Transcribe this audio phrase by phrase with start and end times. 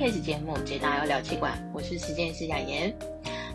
[0.00, 2.98] Case 节目《捷达有聊气管》，我是实践师雅妍。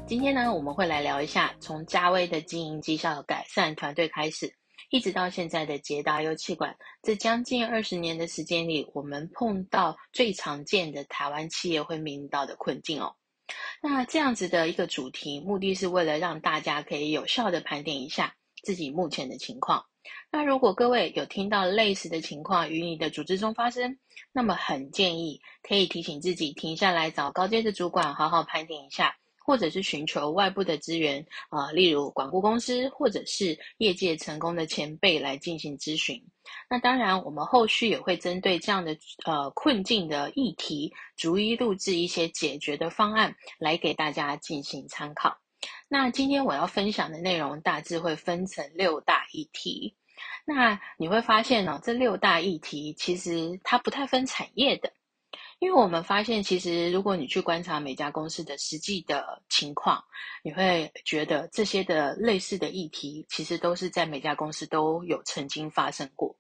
[0.06, 4.54] 今天呢，我们会来聊一下从嘉威的经营绩效改善团队开始，
[4.92, 13.16] 一直到现在的捷达优气管，这将近二十年的时间里，我们碰到最常见的台湾企业会面临到的困境哦。
[13.82, 19.84] 那这样子的一个主题，目的是为了让大家可以有效的盘点一下自己目前的情况。
[20.32, 23.98] 那如果各位有听到类似的情况与你的组织中发生，
[24.32, 29.16] 那么很建议可以提醒自己停下来找高阶的主管好好盘点一下，
[29.46, 36.22] 或者是寻求外部的资源啊，例如管顾公司或者是业界成功的前辈来进行咨询。
[36.70, 45.38] 那当然，我们后续也会针对这样的呃困境的议题，逐一录制一些解决的方案来给大家进行参考。
[45.88, 49.96] 那今天我要分享的内容大致会分成六大议题。
[50.46, 54.94] 那你会发现呢，这六大议题其实它不太分产业的，
[55.60, 60.04] 因为我们发现，其实如果你去观察每家公司的实际的情况，
[60.44, 66.36] 你会觉得这些的类似的议题，其实都是在每家公司都有曾经发生过。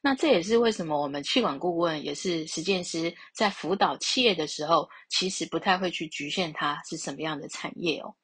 [0.00, 8.14] 那这也是为什么我们气管顾问也是实践师，在辅导企业的时候，其实不太会去局限它是什么样的产业哦。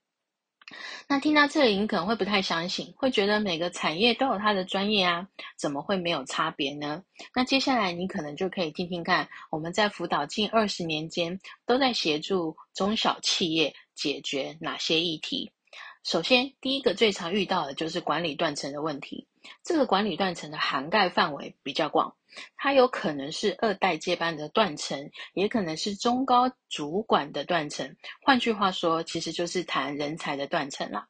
[1.08, 7.02] 那听到这里，你可能会不太相信，会觉得每个产业都有它的专业啊，怎么会没有差别呢？
[7.34, 15.50] 那接下来你可能就可以听听看，我们在辅导近二十年间，都在协助中小企业解决哪些议题。
[16.04, 19.28] 首先，第一个最常遇到的就是管理断层的问题。
[19.62, 22.16] 这个管理断层的涵盖范围比较广，
[22.56, 27.96] 它有可能是二代接班的断层，也可能是中高主管的断层。
[28.22, 31.08] 换句话说，其实就是谈人才的断层啦。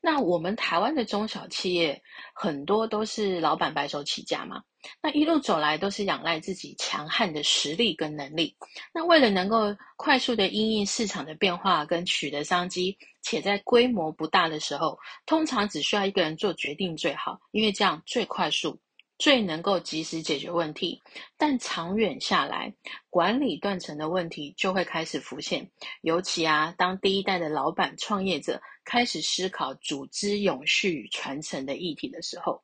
[0.00, 2.02] 那我们台湾的中小企业
[2.34, 4.62] 很多都是老板白手起家嘛，
[5.02, 8.56] 那一路走来都是仰赖自己强悍的实力跟能力。
[8.94, 18.80] 那为了能够快速的因应市场的变化跟取得商机，且在规模不大的时候，通常只需要一个人做决定最好，因为这样最快速。
[19.20, 21.00] 最能够及时解决问题，
[21.36, 22.74] 但长远下来，
[23.10, 25.70] 管理断层的问题就会开始浮现。
[26.00, 32.62] 尤其啊，当第一代的老板创业者开始思考组织永续与传承的议题的时候，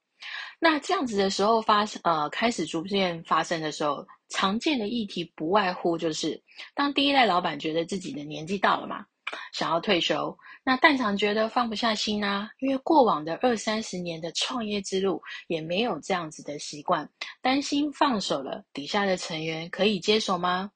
[0.59, 6.43] 那这样子的时候发呃开始逐渐发生的时候，常见的议题不外乎就是，
[6.75, 9.05] 当第一代老板觉得自己的年纪到了嘛。
[9.53, 17.09] 想要退休，那但常觉得放不下心啊，因为过往的二三十年的创业之路也没有这样子的习惯，
[17.41, 20.71] 担心放手了，底下的成员可以接手吗？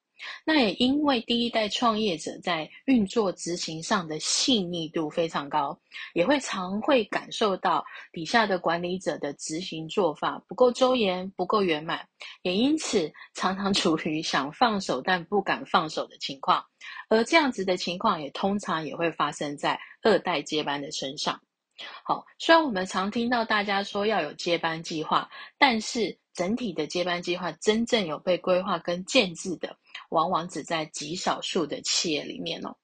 [0.44, 5.78] 那也因为第一代创业者在运作执行上的细腻度非常高，
[6.14, 12.06] 也会常会感受到底下的管理者的执行做法不够周延、不够圆满，
[12.42, 16.64] 也因此常常处于想放手但不敢放手的情况。
[17.08, 21.40] 而这样子的情况也通常也会发生在二代接班的身上。
[22.04, 29.76] 好，虽然我们常听到大家说要有接班计划，但是整体的接班计划真正有被规划跟建制的，
[30.08, 32.74] 往往只在极少数的企业里面哦。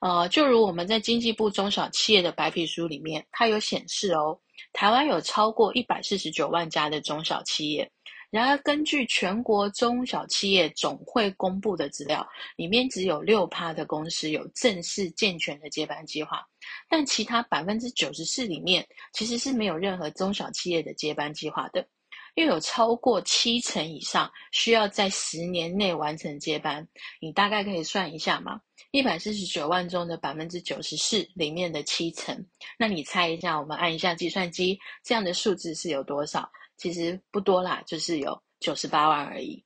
[0.00, 4.40] 呃，就如我们在经济部中小企业的白皮书里面，它有显示哦，
[4.72, 7.90] 台湾有超过一百四十九万家的中小企业。
[8.30, 12.26] 然而，根据全国中小企业总会公布的资料，
[12.56, 16.42] 里面只有六趴的公司有正式健全的接班计划，
[16.88, 21.86] 但其他百分之九十四里面其实是没有任何中小企业的接班计划的，
[22.34, 26.86] 又有超过七成以上需要在十年内完成接班。
[27.20, 28.60] 你大概可以算一下嘛？
[28.90, 32.46] 一百四十九万中的百分之九十四里面的七成，
[32.78, 36.48] 那你猜一下，我们按一下计算机，这样的数字是有多少？
[36.76, 39.64] 其实不多啦，就是有九十八万而已，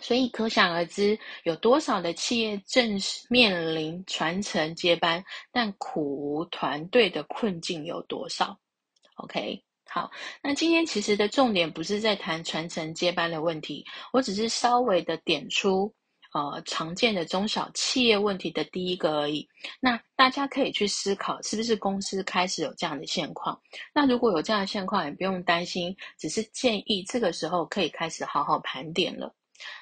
[0.00, 2.96] 所以可想而知，有多少的企业正
[3.28, 8.56] 面临传承接班，但苦无团队的困境有多少
[9.16, 10.10] ？OK，好，
[10.42, 15.92] 那今天其实的重点不是在谈传承接班的问题，我只是稍微的点出。
[16.34, 19.48] 呃，常见的中小企业问题的第一个而已。
[19.80, 23.58] 那大家可以去思考，是不是公司开始有这样的现况？
[23.94, 29.34] 那如果有这样的现况，也不用担心，只是建议这个时候可以开始好好盘点了。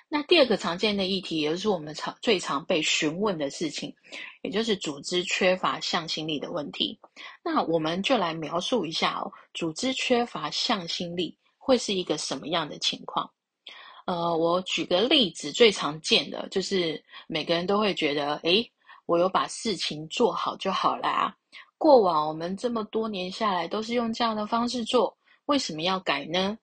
[0.08, 3.94] 那第二个常见的议题，也就是我们常最常被询问的事情，
[4.42, 6.98] 也就是组织缺乏向心力的问题。
[7.42, 13.28] 那我们就来描述一下哦，组织缺乏向心力会是一个什么样的情况？
[14.06, 18.70] 呃，我举个例子，最常见的就是每个人都会觉得，诶，
[19.06, 21.36] 我有把事情做好就好啦。
[21.76, 26.56] 过往我们这么多年下来都是用这样的方式做，为什么要改呢？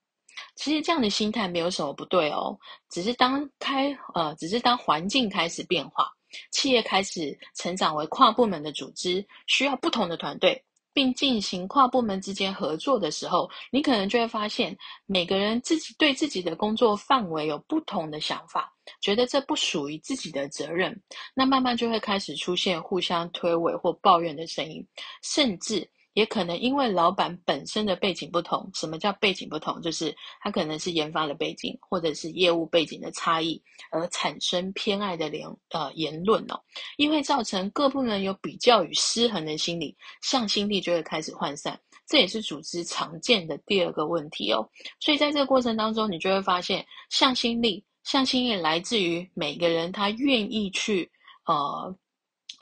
[0.56, 2.58] 其实这样的心态没有什么不对哦，
[2.90, 6.10] 只是当开呃，只是当环境开始变化，
[6.52, 10.64] 企业开始成长为跨部门的组织，需要不同的团队。
[10.96, 14.78] 并进行跨部门之间合作的时候，你可能就会发现，
[15.08, 18.72] 每个人自己对自己的工作范围有不同的想法，
[19.02, 20.96] 觉得这不属于自己的责任，
[21.34, 24.88] 那慢慢就会开始出现互相推诿或抱怨的声音，
[25.24, 25.90] 甚至。
[26.14, 29.82] 也可能因为老板本身的背景不同，什么叫背景不同？
[29.82, 33.62] 就是他可能是研发的背景，或者是业务背景的差异，
[33.92, 36.60] 而产生偏爱的言呃言论哦，
[36.98, 44.70] 因为造成各部门有比较与失衡的心理，向心力就会开始涣散，这也是组织常见的第二个问题哦。
[45.00, 51.12] 所以在这个过程当中，你就会发现，向心力，向心力来自于每个人他愿意去
[51.46, 51.96] 呃。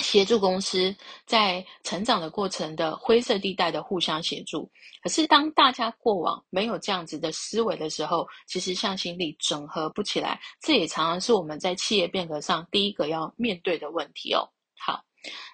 [0.02, 0.94] 协助公司
[1.26, 4.70] 在成长的过程的灰色地带的互相协助，
[5.02, 14.50] 可是当大家过往没有这样子的思维的时候，其实向心力整合不起来，这也常常是我们在企业变革上第一个要面对的问题哦。
[14.78, 15.02] 好。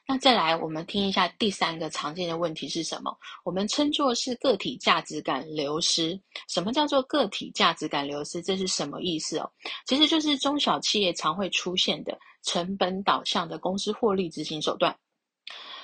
[0.07, 3.13] 那再来，我们听一下第三个常见的问题是什么？
[3.43, 6.17] 我们称作是个体价值感流失。
[6.47, 8.41] 什么叫做个体价值感流失？
[8.41, 9.51] 这是什么意思哦？
[9.85, 12.17] 其实就是中小企业常会出现的
[12.47, 14.97] 成本导向的公司获利执行手段。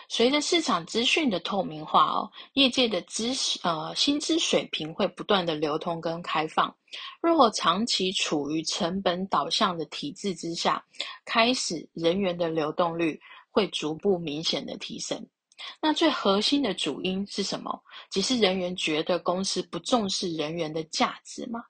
[0.09, 3.31] 随着市场资讯的透明化哦，业界的知
[3.61, 6.75] 呃薪资水平会不断的流通跟开放。
[7.21, 10.83] 若长期处于成本导向的体制之下，
[11.23, 13.19] 开始人员的流动率。
[13.55, 15.29] 会逐步明显的提升。
[15.79, 17.83] 那最核心的主因是什么？
[18.09, 21.63] 只是人员觉得公司不重视人员的价值吗？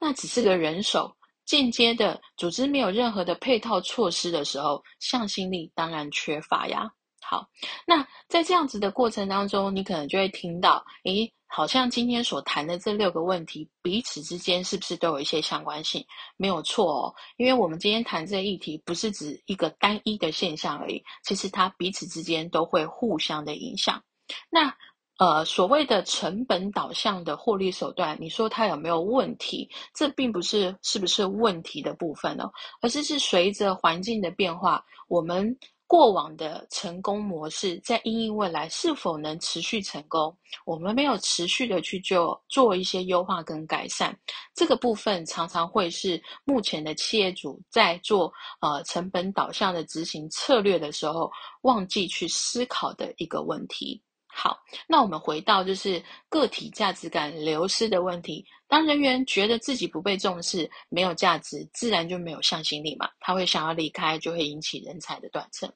[0.00, 1.14] 那只是个人手，
[1.48, 6.90] 间接的组织没有任何的配套措施的时候，向心力当然缺乏呀。
[7.22, 7.48] 好，
[7.86, 11.32] 那在这样子的过程当中，你可能就会听到，诶。
[11.50, 16.04] 好像今天所谈的这六个问题，彼此之间是不是都有一些相关性？
[16.36, 24.02] 没有错哦，因为我们今天谈这个议题，不是指一个单一的现象而已，其实它彼此之间都会互相的影响。
[24.50, 24.76] 那
[25.18, 29.68] 呃，所谓的成本导向的获利手段，你说它有没有问题？
[29.94, 32.50] 这并不是是不是问题的部分哦，
[32.80, 35.56] 而是是随着环境的变化，我们。
[35.90, 40.36] 过往的成功模式，在因应未来是否能持续成功，
[40.66, 44.14] 我们没有持续的去就做一些优化跟改善，
[44.54, 48.30] 这个部分常常会是目前的企业主在做
[48.60, 51.30] 呃成本导向的执行策略的时候，
[51.62, 53.98] 忘记去思考的一个问题。
[54.40, 54.56] 好，
[54.86, 58.46] 那我们回到就是个体价值感流失的问题。
[58.68, 63.10] 当人员觉得自己不被重视、没有价值，自然就没有向心力嘛。
[63.18, 65.68] 他会想要离开，就会引起人才的断层。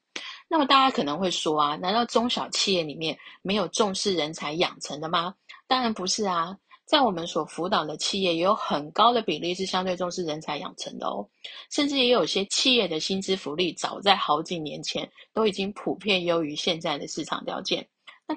[0.47, 5.35] 那么大家可能会说啊，难道中小企业里面没有重视人才养成的吗？
[5.67, 11.27] 当然不是啊，在我们所辅导的企业，也有很高的比例是相对重视人才养成的哦。
[11.69, 17.85] 甚至也有些企业的薪资福利，早在好几年前都已经普遍优于现在的市场条件。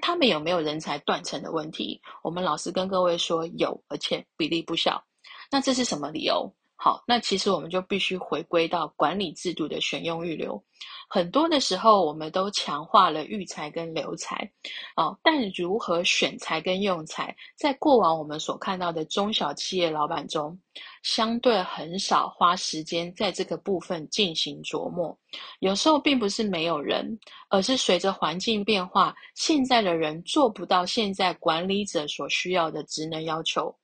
[0.01, 2.01] 他们有没有人才断层的问题？
[2.23, 5.05] 我们老师跟各位说有，而且比例不小。
[5.51, 6.55] 那这是什么理由？
[6.79, 10.63] 好，那其实我们就必须回归到管理制度的选用预留。
[11.09, 14.51] 很多的时候，我们都强化了育才跟留才，
[14.97, 20.59] 哦，但如何选才跟用才，在过往我们所看到的中小企业老板中，
[21.03, 25.17] 相对很少花时间在这个部分进行琢磨。
[25.61, 27.19] 有时候并不是没有人，
[27.49, 33.75] 而是随着环境变化，现在的人做不到现在管理者所需要的职能要求。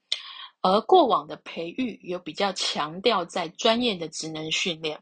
[0.63, 4.99] 而过往的培育有比较强调在专业的职能训练，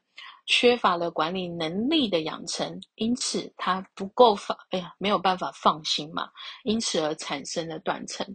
[0.46, 6.30] 缺乏了管理能力的养成，因此他不够放，哎呀，没有办法放心嘛，
[6.64, 8.26] 因此而产生了断层。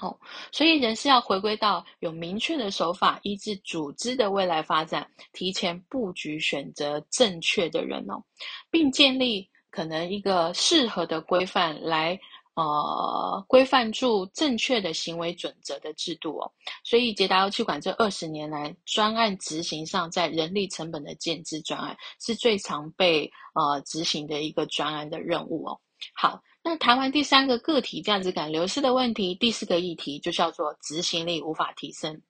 [0.00, 0.18] 哦，
[0.50, 8.22] 所以人是要回归到有明确的手法，依据组织的未来发展，提前布局，选择正确的人哦，
[8.70, 12.18] 并建立可能一个适合的规范来。
[12.60, 16.52] 呃，规范住正确的行为准则的制度哦，
[16.84, 25.80] 所以捷达油气管这二十年来专案执行上，在人力成本的建制专案是最常被呃执行的一个专案的任务哦。
[26.14, 32.20] 好，那谈完第三个个体价值感流失的问题，第四个议题就叫做执行力无法提升。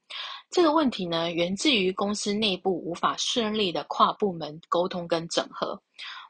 [0.50, 5.80] 这个问题呢，源自于公司内部无法顺利的跨部门沟通跟整合。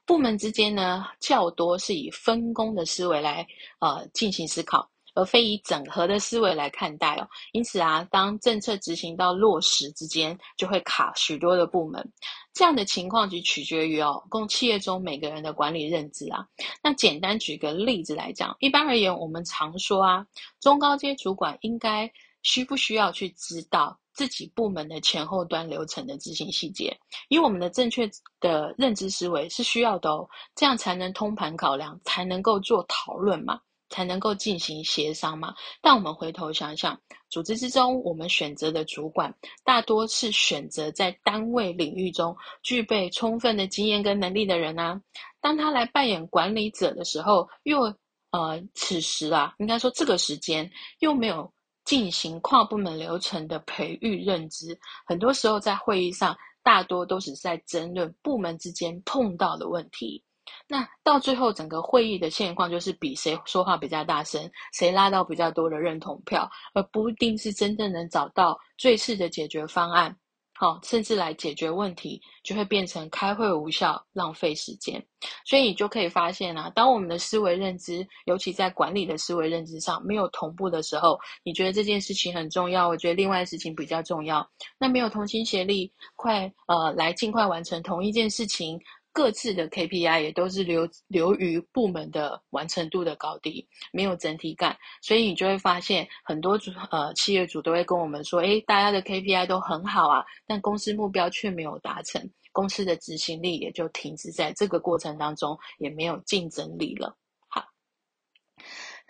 [0.07, 3.47] 部门之间呢，较多是以分工的思维来
[3.81, 7.29] 呃进行思考，而非以整合的思维来看待哦。
[7.53, 12.13] 因此啊，当政策执行到落实之间，就会卡许多的部门。
[12.53, 16.45] 这样的情况就取决于哦，共企业中每个人的管理认知啊。
[16.83, 20.27] 那简单举个例子来讲，一般而言，我们常说啊，
[20.61, 22.11] 中高阶主管应该
[22.43, 26.95] 需不需要去知道自己部门的前后端流程的执行细节？
[27.29, 33.61] 以我们的正确的认知思维是需要的哦，这样才能通盘考量，才能够做讨论嘛。
[33.91, 35.53] 才能够进行协商嘛？
[35.83, 44.99] 但我们回头想想，组织之中，我们选择的主管大多是选择在单位领域中具备充分的经验跟能力的人啊。
[45.41, 47.83] 当他来扮演管理者的时候，又
[48.31, 50.71] 呃，此时啊，应该说这个时间
[51.01, 51.53] 又没有
[51.85, 60.23] 进行跨部门流程的培育认知，很多时候在会议上，大多都是在争论部门之间碰到的问题。
[60.69, 70.17] 那到最后，整个会议的现况就是比谁说话比较大声，谁拉到比较多的认同票，而不一定是真正能找到最适的解决方案。
[70.53, 75.03] 好，甚至来解决问题，就会变成开会无效、浪费时间。
[75.47, 84.47] 所以你就可以发现啊，当我们的思维认知，尤其在管理的思维认知上没有同步的时候，你觉得这件事情很重要，我觉得另外事情比较重要，
[84.79, 88.79] 那没有同心协力，快呃来尽快完成同一件事情。
[89.13, 107.17] 各自的 KPI 也都是留留于部门的完成度的高低，没有整体感，所以你就会发现很多主呃企业主都会跟我们说，诶，大家的 KPI 都很好啊，但公司目标却没有达成，公司的执行力也就停止在这个过程当中，也没有竞争力了。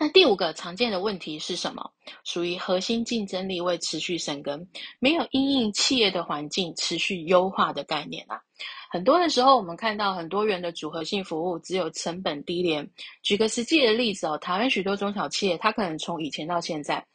[0.03, 1.91] 那第五个常见的问题是什么？
[2.23, 4.67] 属于核心竞争力未持续生根，
[4.97, 8.41] 没有因应企业的环境持续优化的概念啊。
[8.89, 12.89] 很多的时候，我们看到很多元的组合性服务只有成本低廉。
[13.21, 17.05] 举个实际的例子哦，台湾许多中小企业，它可能从以前到现在，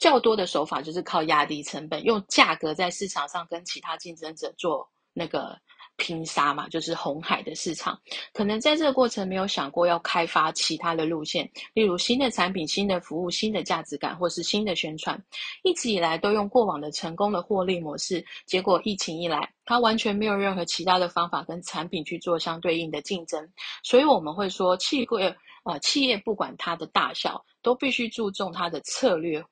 [0.00, 5.58] 较多的手法就是靠压低成本，用价格在市场上跟其他竞争者做那个。
[6.00, 8.00] 拼杀嘛，就是红海的市场，
[8.32, 15.22] 可能在这个过程没有想过要开发其他的路线，例如新的产品、新的服务、新的价值感，或是新的宣传，
[15.62, 23.46] 一直以来都用过往的成功的获利模式，结果疫情一来，它完全没有任何其他的方法跟产品去做相对应的竞争，
[23.82, 29.44] 所以我们会说，企业呃企业不管它的大小，都必须注重它的策略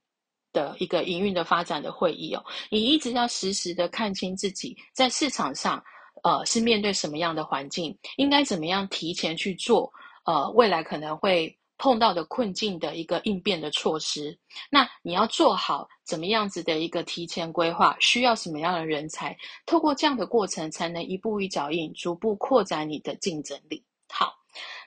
[0.55, 5.85] 的一个营运的发展的会议哦，你一直要实时的看清自己在市场上。
[6.23, 9.93] 呃，是面对什么样的环境，应该怎么样提前去做？
[10.25, 14.37] 呃，未来可能会碰到的困境的一个应变的措施。
[14.69, 17.97] 那你要做好怎么样子的一个提前规划？
[18.01, 19.37] 需要什么样的人才？
[19.65, 23.83] 透过这样的过程，才能一步一脚印，逐步扩展你的竞争力。
[24.11, 24.35] 好，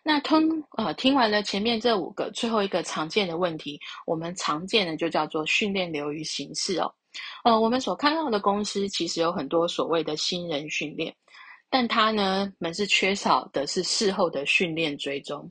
[0.03, 6.93] 那通呃听完了前面这五个，最后一个常见的问题，我们常见的就叫做训练流于形式哦。
[7.43, 11.15] 呃，我们所看到的公司其实有很多所谓的新人训练。
[11.73, 15.49] 但它呢，们是缺少的是事后的训练追踪。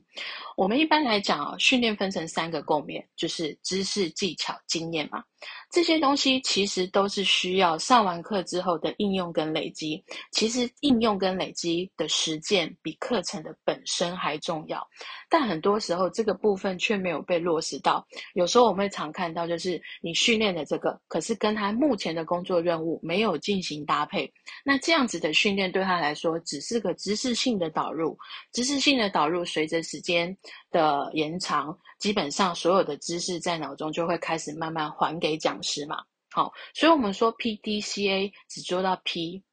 [0.55, 5.23] 我们一般来讲啊，训练分成三个共面，就是知识、技巧、经验嘛。
[5.71, 10.03] 这些东西其实都是需要上完课之后的应用跟累积。
[10.31, 14.85] 其实应用跟累积的实践比课程的本身还重要，
[15.29, 18.05] 但很多时候这个部分却没有被落实到。
[18.33, 24.31] 有时候我们会常看到，就是你训练的这个，可是跟他目前的工作任务没有进行搭配。
[24.63, 28.17] 那这样子的训练对他来说，只是个知识性的导入。
[28.51, 30.35] 知识性的导入，随着时间
[30.71, 31.77] 的延长。
[31.99, 36.03] 基本上所有的知识在脑中就会开始慢慢还给讲师嘛。
[36.31, 39.43] 好，所以我们说 P D C A 只做到 P，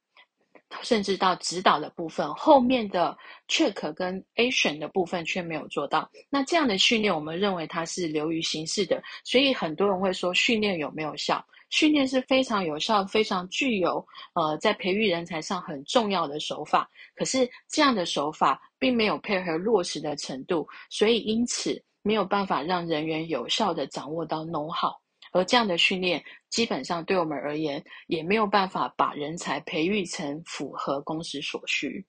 [0.81, 3.15] 甚至到指导的部分，后面的
[3.47, 6.09] check 跟 action 的部分却没有做到。
[6.29, 9.01] 那这样的训练，我们认为它是流于形式的。
[9.23, 11.45] 所以很多人会说训练有没有效？
[11.69, 16.89] 训练是非常有效、非常具有呃在培育人才上很重要的手法。
[17.15, 21.83] 可是这样的手法并没有配合落实的程度，所以因此。
[22.01, 24.89] 没有办法让人员有效的掌握到 know how，
[25.33, 32.03] 而这样的训练基本上对我们而言也没有办法把人才培育成符合公司所需。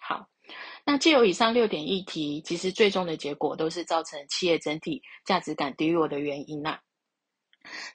[0.00, 0.26] 好，
[0.86, 6.78] 那既有以上六点议题，其实最终的结果都是造成企业整体价值感低落的原因呐。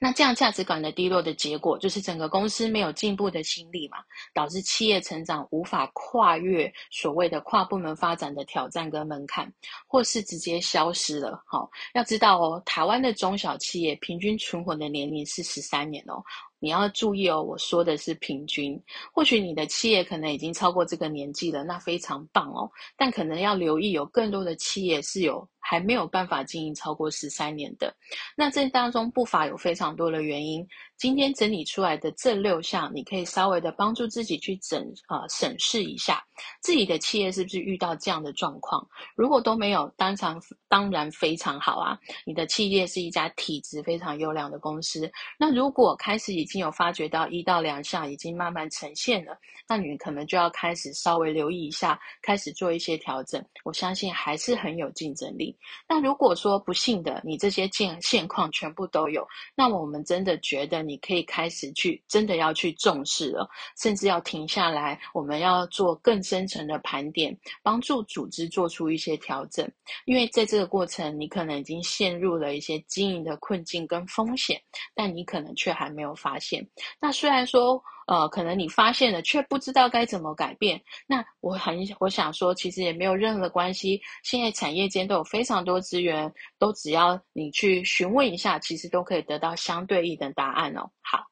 [0.00, 3.98] 那这样价值感的低落的结果，就是整个公司没有进步的心力嘛，
[4.34, 9.52] 导致企业成长无法跨越所谓的跨部门发展的挑战跟门槛，
[9.86, 11.42] 或是直接消失了。
[11.46, 16.22] 好，要知道哦，台湾的中小企业平均存活的年龄是十三年哦。
[16.62, 18.78] 你要注意哦，我说的是平均。
[19.14, 22.70] 或许你的企业可能已经超过这个年纪了，那非常棒哦。
[22.98, 27.94] 但可能要留意，有更多的企业是有还没有办法经营超过十三年的。
[28.36, 30.66] 那这当中不乏有非常多的原因。
[30.96, 36.22] 今天整理出来的这六项，你可以稍微的帮助自己去整呃审视一下
[36.60, 38.86] 自己的企业是不是遇到这样的状况。
[39.16, 40.38] 如果都没有，当场
[40.68, 45.10] 当然非常好啊，你的企业是一家体质非常优良的公司。
[45.38, 53.42] 那如果开始已经有发觉到一到两项已经慢慢呈现了，那你可能就要开始稍微留意一下，开始做一些调整。
[53.64, 55.49] 我相信还是很有竞争力
[55.88, 63.48] 那如果说不幸的你这些现现况全部都有，那我们真的觉得你可以开始去真的要去重视了，
[63.80, 69.70] 甚至要停下来，我们要做更深层的盘点，帮助组织做出一些调整。
[70.04, 74.60] 因为在这个过程，你可能已经陷入了一些经营的困境跟风险，
[74.94, 76.66] 但你可能却还没有发现。
[77.00, 80.80] 那虽然说，呃，可能你发现了，却不知道该怎么改变。
[81.06, 84.00] 那我很我想说，其实也没有任何关系。
[84.24, 90.90] 现在产业间都有非常多资源，都只要你去询问一下，其实都可以得到相对应的答案哦。
[91.00, 91.24] 好，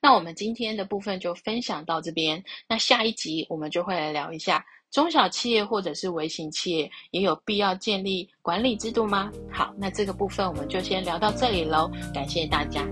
[0.00, 2.42] 那我们今天的部分就分享到这边。
[2.66, 9.30] 那下一集我们就会来聊一下中小企业或者是微型企业也有必要建立管理制度吗？
[9.52, 11.90] 好，那这个部分我们就先聊到这里喽。
[12.14, 12.82] 感谢大家。